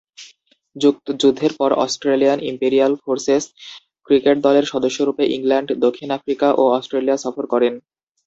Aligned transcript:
যুদ্ধের 1.19 1.53
পর 1.59 1.69
Australian 1.83 2.39
Imperial 2.51 2.93
Forces 3.03 3.43
cricket 4.07 4.37
দলের 4.45 4.65
সদস্যরূপে 4.71 5.23
ইংল্যান্ড, 5.35 5.69
দক্ষিণ 5.85 6.09
আফ্রিকা 6.17 6.47
ও 6.53 6.63
অস্ট্রেলিয়া 6.77 7.17
সফর 7.17 7.45
করেন। 7.53 7.73